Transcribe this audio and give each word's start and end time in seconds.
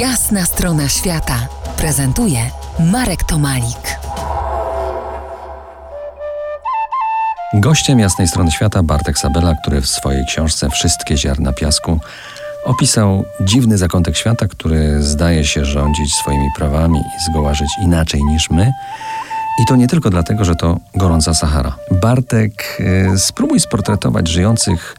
Jasna 0.00 0.44
strona 0.44 0.88
świata 0.88 1.48
prezentuje 1.76 2.38
Marek 2.92 3.24
Tomalik. 3.24 3.98
Gościem 7.54 7.98
jasnej 7.98 8.28
strony 8.28 8.50
świata 8.50 8.82
Bartek 8.82 9.18
Sabela, 9.18 9.54
który 9.62 9.80
w 9.80 9.86
swojej 9.86 10.26
książce 10.26 10.70
Wszystkie 10.70 11.16
ziarna 11.16 11.52
piasku 11.52 12.00
opisał 12.64 13.24
dziwny 13.40 13.78
zakątek 13.78 14.16
świata, 14.16 14.48
który 14.48 15.02
zdaje 15.02 15.44
się 15.44 15.64
rządzić 15.64 16.14
swoimi 16.14 16.48
prawami 16.56 16.98
i 16.98 17.30
zgoła 17.30 17.54
żyć 17.54 17.70
inaczej 17.82 18.24
niż 18.24 18.50
my. 18.50 18.72
I 19.62 19.66
to 19.68 19.76
nie 19.76 19.86
tylko 19.86 20.10
dlatego, 20.10 20.44
że 20.44 20.54
to 20.54 20.76
gorąca 20.94 21.34
Sahara. 21.34 21.76
Bartek, 21.90 22.78
y, 23.14 23.18
spróbuj 23.18 23.60
sportretować 23.60 24.28
żyjących 24.28 24.96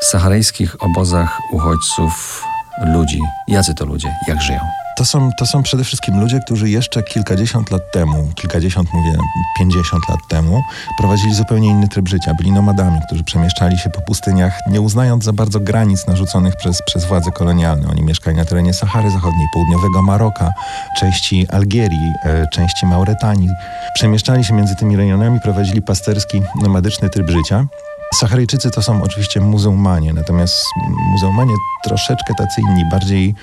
w 0.00 0.04
saharyjskich 0.04 0.82
obozach 0.82 1.38
uchodźców 1.52 2.44
ludzi. 2.80 3.20
Jacy 3.48 3.74
to 3.74 3.84
ludzie? 3.84 4.08
Jak 4.28 4.42
żyją? 4.42 4.60
To 4.96 5.04
są, 5.04 5.30
to 5.38 5.46
są 5.46 5.62
przede 5.62 5.84
wszystkim 5.84 6.20
ludzie, 6.20 6.40
którzy 6.40 6.70
jeszcze 6.70 7.02
kilkadziesiąt 7.02 7.70
lat 7.70 7.92
temu, 7.92 8.32
kilkadziesiąt, 8.34 8.88
mówię, 8.92 9.12
pięćdziesiąt 9.58 10.08
lat 10.08 10.20
temu, 10.28 10.62
prowadzili 10.98 11.34
zupełnie 11.34 11.68
inny 11.68 11.88
tryb 11.88 12.08
życia. 12.08 12.34
Byli 12.34 12.52
nomadami, 12.52 13.00
którzy 13.06 13.24
przemieszczali 13.24 13.78
się 13.78 13.90
po 13.90 14.00
pustyniach, 14.00 14.58
nie 14.70 14.80
uznając 14.80 15.24
za 15.24 15.32
bardzo 15.32 15.60
granic 15.60 16.06
narzuconych 16.06 16.56
przez, 16.56 16.82
przez 16.82 17.04
władze 17.04 17.30
kolonialne. 17.30 17.88
Oni 17.88 18.02
mieszkali 18.02 18.36
na 18.36 18.44
terenie 18.44 18.74
Sahary 18.74 19.10
Zachodniej, 19.10 19.46
południowego 19.52 20.02
Maroka, 20.02 20.52
części 20.98 21.46
Algierii, 21.48 22.12
e, 22.24 22.46
części 22.52 22.86
Mauretanii. 22.86 23.48
Przemieszczali 23.94 24.44
się 24.44 24.54
między 24.54 24.76
tymi 24.76 24.96
rejonami, 24.96 25.40
prowadzili 25.40 25.82
pasterski, 25.82 26.42
nomadyczny 26.62 27.10
tryb 27.10 27.30
życia. 27.30 27.66
Saharyjczycy 28.14 28.70
to 28.70 28.82
są 28.82 29.02
oczywiście 29.02 29.40
muzułmanie, 29.40 30.12
natomiast 30.12 30.54
muzułmanie 31.12 31.54
troszeczkę 31.84 32.34
tacy 32.34 32.60
inni, 32.60 32.84
bardziej, 32.90 33.34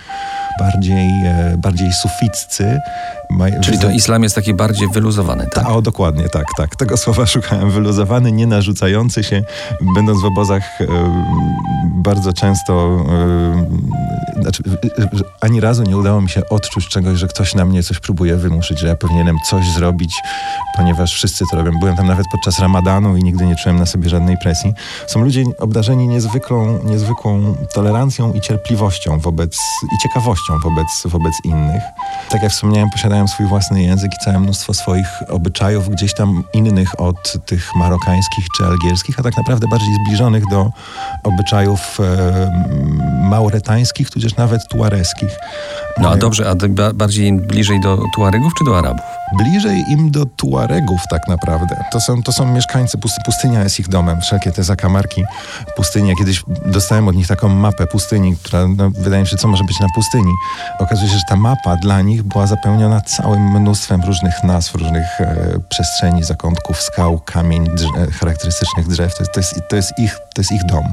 bardziej, 0.59 1.09
e, 1.25 1.57
bardziej 1.57 1.93
suficcy. 1.93 2.79
Czyli 3.61 3.79
to 3.79 3.89
islam 3.89 4.23
jest 4.23 4.35
taki 4.35 4.53
bardziej 4.53 4.87
wyluzowany, 4.87 5.47
tak? 5.53 5.69
o, 5.69 5.81
dokładnie, 5.81 6.29
tak, 6.29 6.45
tak. 6.57 6.75
Tego 6.75 6.97
słowa 7.07 7.25
szukałem. 7.25 7.71
Wyluzowany, 7.71 8.31
nie 8.31 8.47
narzucający 8.47 9.23
się. 9.23 9.41
Będąc 9.95 10.21
w 10.21 10.25
obozach 10.25 10.81
e, 10.81 10.85
bardzo 11.85 12.33
często 12.33 13.05
e, 13.09 13.86
znaczy, 14.47 14.63
ani 15.41 15.61
razu 15.61 15.83
nie 15.83 15.97
udało 15.97 16.21
mi 16.21 16.29
się 16.29 16.49
odczuć 16.49 16.87
czegoś, 16.87 17.19
że 17.19 17.27
ktoś 17.27 17.55
na 17.55 17.65
mnie 17.65 17.83
coś 17.83 17.99
próbuje 17.99 18.35
wymuszyć, 18.35 18.79
że 18.79 18.87
ja 18.87 18.95
powinienem 18.95 19.37
coś 19.49 19.71
zrobić, 19.71 20.21
ponieważ 20.75 21.13
wszyscy 21.13 21.45
to 21.51 21.57
robią. 21.57 21.79
Byłem 21.79 21.95
tam 21.95 22.07
nawet 22.07 22.25
podczas 22.31 22.59
ramadanu 22.59 23.17
i 23.17 23.23
nigdy 23.23 23.45
nie 23.45 23.55
czułem 23.55 23.79
na 23.79 23.85
sobie 23.85 24.09
żadnej 24.09 24.37
presji. 24.37 24.73
Są 25.07 25.21
ludzie 25.21 25.43
obdarzeni 25.59 26.07
niezwykłą, 26.07 26.79
niezwykłą 26.83 27.55
tolerancją 27.73 28.33
i 28.33 28.41
cierpliwością 28.41 29.19
wobec, 29.19 29.57
i 29.95 30.03
ciekawością 30.03 30.59
wobec, 30.63 30.87
wobec 31.05 31.33
innych. 31.43 31.83
Tak 32.29 32.43
jak 32.43 32.51
wspomniałem, 32.51 32.89
posiadają 32.89 33.27
swój 33.27 33.45
własny 33.45 33.83
język 33.83 34.11
i 34.13 34.25
całe 34.25 34.39
mnóstwo 34.39 34.73
swoich 34.73 35.07
obyczajów, 35.29 35.89
gdzieś 35.89 36.13
tam 36.13 36.43
innych 36.53 36.99
od 36.99 37.45
tych 37.45 37.75
marokańskich 37.75 38.45
czy 38.57 38.65
algierskich, 38.65 39.19
a 39.19 39.23
tak 39.23 39.37
naprawdę 39.37 39.67
bardziej 39.67 39.95
zbliżonych 40.05 40.43
do 40.49 40.71
obyczajów 41.23 41.99
mauretańskich, 43.27 44.09
tudzież 44.09 44.35
nawet 44.35 44.67
tuareskich. 44.67 45.39
No 45.99 46.09
a 46.09 46.17
dobrze, 46.17 46.49
a 46.49 46.55
bardziej 46.93 47.33
bliżej 47.33 47.79
do 47.79 48.03
Tuaregów 48.15 48.53
czy 48.57 48.63
do 48.63 48.77
Arabów? 48.77 49.05
Bliżej 49.37 49.83
im 49.89 50.11
do 50.11 50.25
Tuaregów 50.25 51.01
tak 51.09 51.27
naprawdę. 51.27 51.83
To 51.91 51.99
są, 51.99 52.23
to 52.23 52.31
są 52.31 52.45
mieszkańcy 52.45 52.97
pustyni. 52.97 53.23
Pustynia 53.25 53.63
jest 53.63 53.79
ich 53.79 53.87
domem. 53.87 54.21
Wszelkie 54.21 54.51
te 54.51 54.63
zakamarki 54.63 55.23
pustyni. 55.75 56.09
Ja 56.09 56.15
kiedyś 56.15 56.43
dostałem 56.65 57.07
od 57.07 57.15
nich 57.15 57.27
taką 57.27 57.49
mapę 57.49 57.87
pustyni, 57.87 58.37
która 58.43 58.67
no, 58.67 58.89
wydaje 58.89 59.21
mi 59.21 59.27
się, 59.27 59.37
co 59.37 59.47
może 59.47 59.63
być 59.63 59.79
na 59.79 59.87
pustyni. 59.95 60.31
Okazuje 60.79 61.09
się, 61.09 61.17
że 61.17 61.23
ta 61.29 61.35
mapa 61.35 61.75
dla 61.75 62.01
nich 62.01 62.23
była 62.23 62.47
zapełniona 62.47 63.01
całym 63.01 63.41
mnóstwem 63.41 64.01
różnych 64.01 64.43
nazw, 64.43 64.75
różnych 64.75 65.21
e, 65.21 65.59
przestrzeni, 65.69 66.23
zakątków, 66.23 66.81
skał, 66.81 67.19
kamień, 67.25 67.67
drze 67.75 67.87
charakterystycznych 68.19 68.87
drzew. 68.87 69.15
To 69.15 69.23
jest, 69.23 69.33
to, 69.33 69.39
jest, 69.39 69.55
to, 69.69 69.75
jest 69.75 69.99
ich, 69.99 70.19
to 70.35 70.41
jest 70.41 70.51
ich 70.51 70.65
dom. 70.65 70.85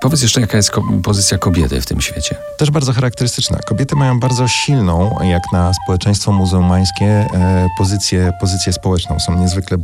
Powiedz 0.00 0.22
jeszcze, 0.22 0.40
jaka 0.40 0.56
jest 0.56 0.70
pozycja 1.02 1.38
kobiety 1.38 1.80
w 1.80 1.86
tym 1.86 2.00
świecie? 2.00 2.36
Też 2.56 2.70
bardzo 2.70 2.92
charakterystyczna. 2.92 3.58
Kobiety 3.58 3.96
mają 3.96 4.20
bardzo 4.20 4.48
silną, 4.48 5.18
jak 5.22 5.42
na 5.52 5.72
społeczeństwo 5.84 6.32
muzułmańskie, 6.32 7.06
e, 7.06 7.66
pozycję, 7.78 8.32
pozycję 8.40 8.72
społeczną. 8.72 9.20
Są 9.20 9.40
niezwykle 9.40 9.78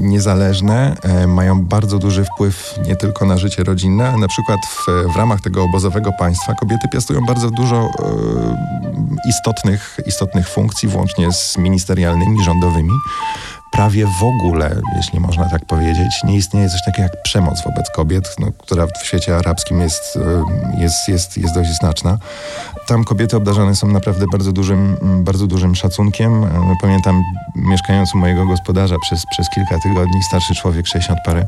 niezależne, 0.00 0.96
e, 1.02 1.26
mają 1.26 1.64
bardzo 1.64 1.98
duży 1.98 2.24
wpływ 2.24 2.78
nie 2.86 2.96
tylko 2.96 3.26
na 3.26 3.38
życie 3.38 3.64
rodzinne, 3.64 4.08
ale 4.08 4.18
na 4.18 4.28
przykład 4.28 4.60
w, 4.66 5.12
w 5.12 5.16
ramach 5.16 5.40
tego 5.40 5.64
obozowego 5.64 6.12
państwa 6.18 6.54
kobiety 6.54 6.88
piastują 6.92 7.20
bardzo 7.26 7.50
dużo 7.50 7.76
e, 7.76 7.88
istotnych, 9.28 9.96
istotnych 10.06 10.48
funkcji, 10.48 10.88
włącznie 10.88 11.32
z 11.32 11.56
ministerialnymi, 11.56 12.44
rządowymi 12.44 12.92
prawie 13.80 14.06
w 14.06 14.22
ogóle, 14.22 14.76
jeśli 14.96 15.20
można 15.20 15.48
tak 15.48 15.64
powiedzieć, 15.64 16.24
nie 16.24 16.36
istnieje 16.36 16.68
coś 16.68 16.82
takiego 16.84 17.02
jak 17.02 17.22
przemoc 17.22 17.64
wobec 17.64 17.90
kobiet, 17.90 18.36
no, 18.38 18.46
która 18.58 18.86
w 18.86 19.06
świecie 19.06 19.36
arabskim 19.36 19.80
jest, 19.80 20.18
e, 20.76 20.80
jest, 20.80 21.08
jest, 21.08 21.38
jest 21.38 21.54
dość 21.54 21.70
znaczna. 21.70 22.18
Tam 22.86 23.04
kobiety 23.04 23.36
obdarzone 23.36 23.76
są 23.76 23.88
naprawdę 23.88 24.26
bardzo 24.32 24.52
dużym, 24.52 24.96
bardzo 25.24 25.46
dużym 25.46 25.74
szacunkiem. 25.74 26.44
E, 26.44 26.48
pamiętam, 26.80 27.22
mieszkając 27.56 28.14
u 28.14 28.18
mojego 28.18 28.46
gospodarza 28.46 28.96
przez, 29.02 29.22
przez 29.30 29.46
kilka 29.54 29.78
tygodni, 29.78 30.22
starszy 30.22 30.54
człowiek, 30.54 30.86
60 30.86 31.18
parę, 31.24 31.46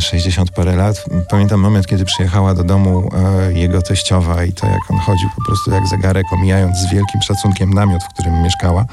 60 0.00 0.50
parę 0.50 0.76
lat. 0.76 1.04
Pamiętam 1.28 1.60
moment, 1.60 1.86
kiedy 1.86 2.04
przyjechała 2.04 2.54
do 2.54 2.64
domu 2.64 3.10
e, 3.48 3.52
jego 3.52 3.82
teściowa 3.82 4.44
i 4.44 4.52
to, 4.52 4.66
jak 4.66 4.90
on 4.90 4.98
chodził 4.98 5.28
po 5.36 5.44
prostu 5.44 5.70
jak 5.70 5.86
zegarek, 5.86 6.32
omijając 6.32 6.76
z 6.76 6.92
wielkim 6.92 7.22
szacunkiem 7.22 7.74
namiot, 7.74 8.04
w 8.04 8.08
którym 8.08 8.42
mieszkała, 8.42 8.84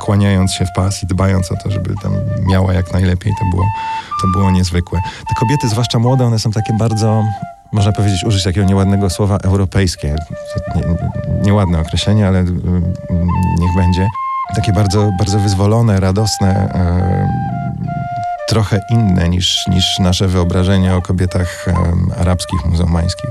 kłaniając 0.00 0.52
się 0.52 0.66
w 0.66 0.72
pas 0.72 1.02
i 1.02 1.06
dbając 1.06 1.52
o 1.52 1.56
to, 1.56 1.70
żeby 1.78 1.94
tam 2.02 2.12
miała 2.46 2.74
jak 2.74 2.92
najlepiej. 2.92 3.32
To 3.38 3.44
było, 3.50 3.64
to 4.22 4.28
było 4.28 4.50
niezwykłe. 4.50 5.00
Te 5.28 5.34
kobiety, 5.40 5.68
zwłaszcza 5.68 5.98
młode, 5.98 6.24
one 6.24 6.38
są 6.38 6.50
takie 6.50 6.72
bardzo 6.72 7.24
można 7.72 7.92
powiedzieć, 7.92 8.24
użyć 8.24 8.44
takiego 8.44 8.66
nieładnego 8.66 9.10
słowa 9.10 9.38
europejskie. 9.44 10.16
Nie, 10.76 10.82
nieładne 11.42 11.80
określenie, 11.80 12.28
ale 12.28 12.44
niech 13.58 13.74
będzie. 13.76 14.08
Takie 14.56 14.72
bardzo, 14.72 15.10
bardzo 15.18 15.38
wyzwolone, 15.38 16.00
radosne, 16.00 16.48
e, 16.74 17.28
trochę 18.48 18.80
inne 18.90 19.28
niż, 19.28 19.66
niż 19.66 19.98
nasze 19.98 20.28
wyobrażenie 20.28 20.94
o 20.94 21.02
kobietach 21.02 21.66
arabskich, 22.20 22.66
muzułmańskich. 22.66 23.30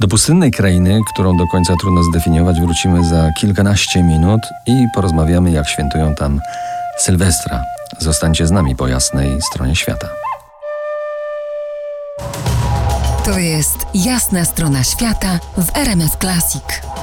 Do 0.00 0.08
pustynnej 0.08 0.50
krainy, 0.50 1.00
którą 1.12 1.36
do 1.36 1.46
końca 1.46 1.74
trudno 1.80 2.02
zdefiniować, 2.02 2.60
wrócimy 2.60 3.04
za 3.04 3.30
kilkanaście 3.40 4.02
minut 4.02 4.40
i 4.66 4.86
porozmawiamy, 4.94 5.50
jak 5.50 5.68
świętują 5.68 6.14
tam 6.14 6.40
Sylwestra. 6.98 7.62
Zostańcie 7.98 8.46
z 8.46 8.50
nami 8.50 8.76
po 8.76 8.88
jasnej 8.88 9.42
stronie 9.42 9.76
świata. 9.76 10.08
To 13.24 13.38
jest 13.38 13.76
jasna 13.94 14.44
strona 14.44 14.84
świata 14.84 15.38
w 15.56 15.76
RMS 15.76 16.16
Classic. 16.20 16.93